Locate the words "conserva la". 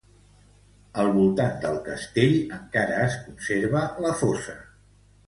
3.27-4.15